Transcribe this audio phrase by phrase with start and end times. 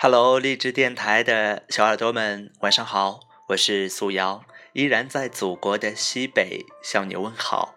[0.00, 3.18] Hello，励志电台的小耳朵们，晚上好，
[3.48, 7.74] 我是苏瑶，依然在祖国的西北向你问好。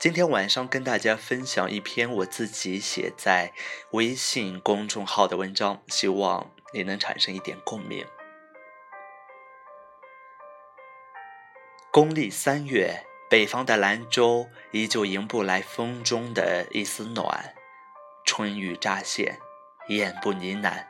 [0.00, 3.52] 今天晚上跟大家分享一篇我自己写在
[3.92, 8.04] 微信公众号的文章，希望你能产生一点共鸣。
[11.92, 17.54] 公历三月，北方的兰州依旧迎不来风中的一丝暖，
[18.24, 19.38] 春雨乍现，
[19.86, 20.86] 眼不呢喃。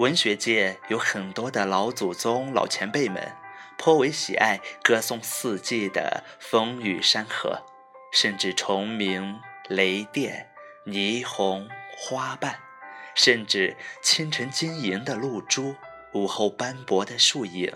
[0.00, 3.36] 文学界有很多的老祖宗、老前辈们，
[3.76, 7.62] 颇为喜爱歌颂四季的风雨山河，
[8.10, 10.54] 甚至虫鸣、雷电、
[10.86, 12.60] 霓虹、花瓣，
[13.14, 15.76] 甚至清晨晶莹的露珠，
[16.14, 17.70] 午后斑驳的树影，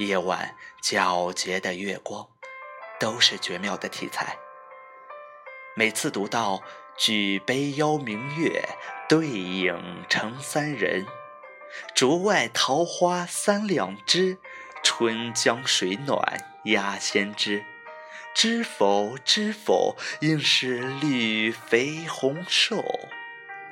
[0.00, 2.26] 夜晚皎洁的月光，
[2.98, 4.36] 都是绝妙的题材。
[5.76, 6.60] 每次读到
[6.98, 8.64] “举杯邀明月，
[9.08, 11.06] 对影成三人”。
[11.94, 14.38] 竹外桃花三两枝，
[14.82, 17.64] 春江水暖鸭先知。
[18.34, 22.84] 知否知否，应是绿肥红瘦。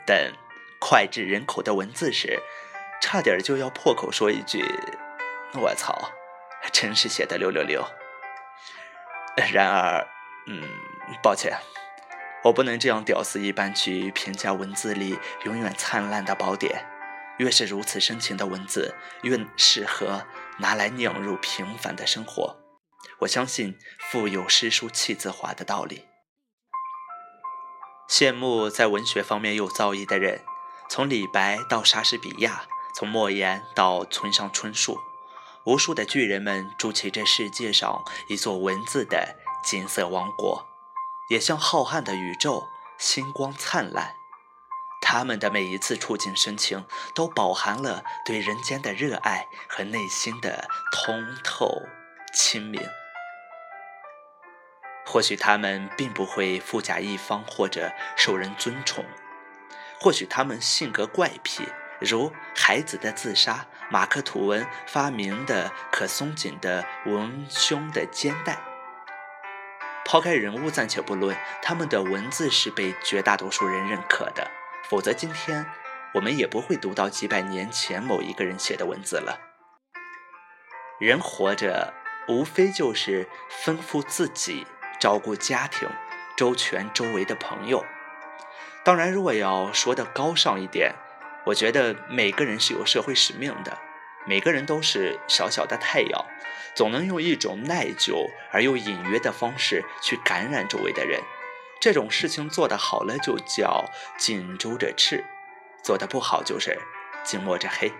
[0.04, 0.32] 等
[0.80, 2.40] 脍炙人口的文字时，
[3.00, 4.64] 差点就要破口说一句
[5.54, 6.10] ：“我操，
[6.72, 7.84] 真是写的六六六。”
[9.52, 10.08] 然而，
[10.48, 10.62] 嗯，
[11.22, 11.56] 抱歉，
[12.42, 16.84] 我不能这样屌丝一般去评价文字里永远灿烂的宝典。
[17.38, 20.26] 越是如此深情的文字，越适合
[20.58, 22.56] 拿来酿入平凡的生活。
[23.20, 23.78] 我相信
[24.10, 26.06] 富有诗书气自华的道理。
[28.08, 30.44] 羡慕在文学方面有造诣的人，
[30.88, 35.00] 从李白到莎士比亚，从莫言到村上春树，
[35.64, 40.66] 无数的巨人们筑起这世界上一座文字的金色王国，
[41.28, 42.64] 也像浩瀚的宇宙，
[42.96, 44.14] 星光灿烂。
[45.08, 51.82] 他们的每一次触景生情，都饱含了对人间的热爱和内心的通透
[52.34, 52.82] 清明。
[55.06, 59.04] 或许他们并不会富甲一方或者受人尊崇，
[60.00, 61.68] 或许他们性格怪癖，
[62.00, 68.58] 如孩子的自杀、马克吐温发明的可松紧的文胸的肩带。
[70.04, 74.50] 抛开人物暂且不论，他们的文字是被绝大多数人认可的。
[74.88, 75.66] 否则，今天
[76.14, 79.40] 我们也不会读到几百年前某一个人写的文字了。
[81.00, 81.92] 人活着，
[82.28, 84.64] 无非就是丰富自己、
[85.00, 85.88] 照顾家庭、
[86.36, 87.84] 周全周围的朋友。
[88.84, 90.94] 当然，如果要说的高尚一点，
[91.46, 93.76] 我觉得每个人是有社会使命的，
[94.24, 96.24] 每个人都是小小的太阳，
[96.76, 101.20] 总能用一种耐久而又隐约的方式去感染周围的人。
[101.86, 103.84] 这种事情做得好了，就叫
[104.18, 105.22] 近朱者赤；
[105.84, 106.76] 做得不好，就是
[107.22, 107.92] 近墨者黑。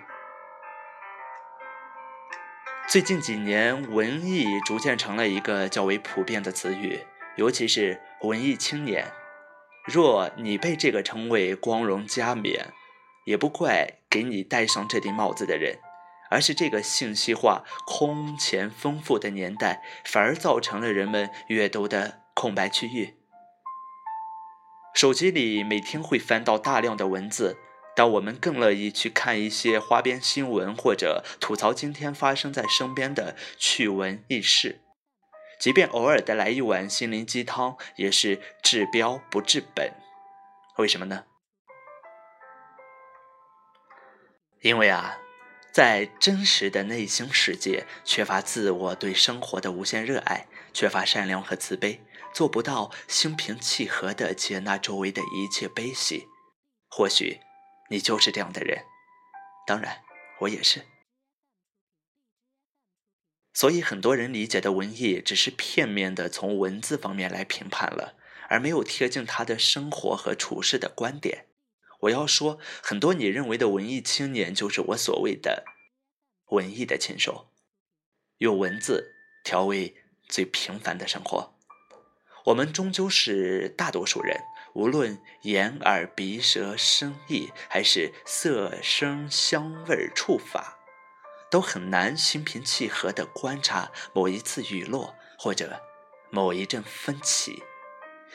[2.88, 9.12] 最近几年，文艺逐渐成了一个较为普遍的词语，尤其是文艺青年。
[9.84, 12.72] 若你被这个称谓光荣加冕，
[13.24, 15.78] 也不怪给你戴上这顶帽子的人，
[16.28, 23.14] 而是这个信息化空前丰富的年代，反而造成了人们阅读的空白区域。
[24.96, 27.58] 手机里每天会翻到大量的文字，
[27.94, 34.80] 但我们更乐意去看一些花边新闻，或者吐槽今天发生在身边的趣闻轶事。
[35.60, 39.92] 即便偶尔的来一碗心灵鸡汤，也是治标不治本。
[40.78, 41.24] 为什么呢？
[44.62, 45.18] 因为啊，
[45.70, 52.00] 在真实的内心世界，缺乏自我对生活的无限热爱，缺乏善良和慈悲。
[52.36, 56.26] 做不到心平气和地接纳周围的一切悲喜，
[56.86, 57.40] 或许
[57.88, 58.84] 你就是这样的人，
[59.66, 60.02] 当然
[60.40, 60.84] 我也是。
[63.54, 68.18] 所以很多人理解的文艺，只是片面的从文字方面来评判了，
[68.50, 71.46] 而没有贴近他的生活和处事的观点。
[72.00, 75.64] 我要说，很多你认为的文艺青年，就是我所谓的
[76.48, 77.50] 文艺的禽兽，
[78.36, 79.96] 用文字调味
[80.28, 81.55] 最平凡的生活。
[82.46, 90.78] 我们终究是大多数人，无论眼耳鼻舌身意，还是色声香味触法，
[91.50, 95.80] 都很难心平气和地观察某一次雨落，或者
[96.30, 97.64] 某一阵风起，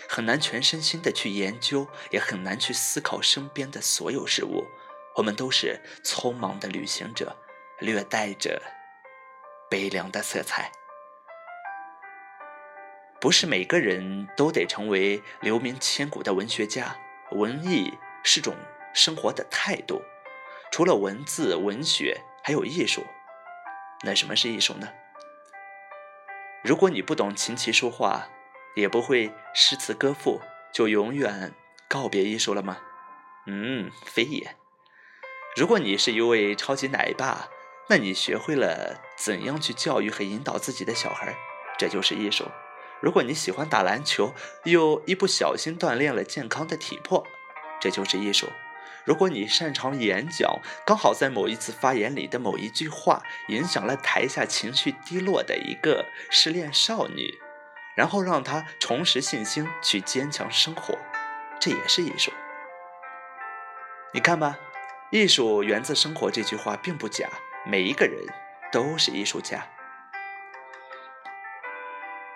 [0.09, 4.65] 很难全身心地去研究，也很难去思考身边的所有事物。
[5.15, 7.37] 我们都是匆忙的旅行者，
[7.79, 8.61] 略带着
[9.69, 10.69] 悲凉的色彩。
[13.21, 16.97] 不是每个人都得成为留名千古的文学家，
[17.33, 18.55] 文艺是种
[18.95, 20.01] 生活的态度，
[20.71, 23.05] 除了文字、文学，还有艺术。
[24.03, 24.89] 那什么是艺术呢？
[26.63, 28.27] 如果你不懂琴棋书画，
[28.75, 30.41] 也不会诗词歌赋，
[30.73, 31.53] 就永远
[31.87, 32.79] 告别艺术了吗？
[33.45, 34.55] 嗯，非也。
[35.55, 37.49] 如果你是一位超级奶爸，
[37.87, 41.35] 那你学会了怎样去教育和引导自己的小孩，
[41.77, 42.45] 这就是艺术。
[43.01, 44.33] 如果你喜欢打篮球，
[44.63, 47.25] 又一不小心锻炼了健康的体魄，
[47.79, 48.47] 这就是艺术。
[49.03, 57.39] 如果你擅长演讲，刚好在某一次发言里的某一句话影响了台下情绪低落的一个失恋少女，
[57.95, 60.95] 然后让她重拾信心去坚强生活，
[61.59, 62.31] 这也是艺术。
[64.13, 64.59] 你看吧，
[65.09, 67.27] 艺术源自生活这句话并不假，
[67.65, 68.23] 每一个人
[68.71, 69.67] 都是艺术家。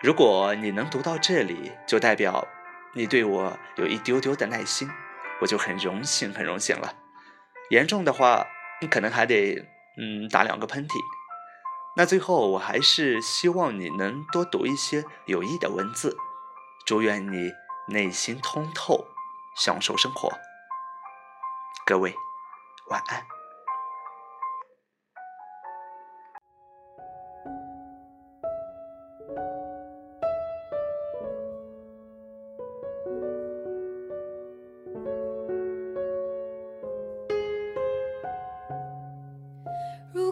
[0.05, 2.47] 如果你能读到这里，就代表
[2.93, 4.87] 你对我有一丢丢的耐心，
[5.41, 6.93] 我就很荣幸，很荣幸了。
[7.71, 8.45] 严重的话，
[8.81, 9.67] 你可能还得
[9.97, 10.91] 嗯打两个喷嚏。
[11.97, 16.15] 那最后，我还是希望你能多读一些有益的文字。
[16.85, 17.51] 祝愿你
[17.87, 19.07] 内心通透，
[19.55, 20.31] 享受生活。
[21.83, 22.13] 各位，
[22.89, 23.34] 晚安。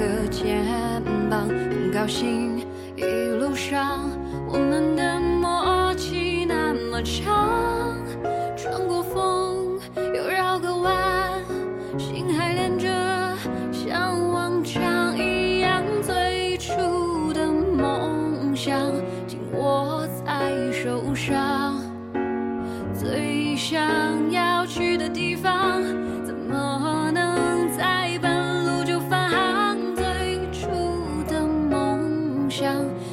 [0.00, 0.64] 个肩
[1.28, 1.46] 膀。
[1.46, 2.64] 很高兴
[2.96, 3.04] 一
[3.38, 4.10] 路上
[4.48, 7.39] 我们的默契那么长。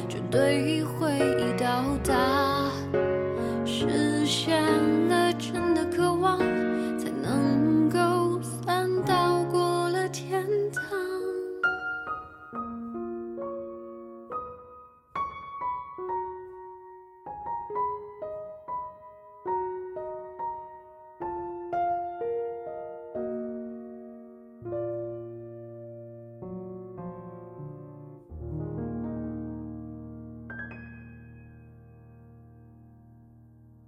[0.08, 1.18] 绝对会
[1.58, 2.72] 到达
[3.66, 5.07] 实现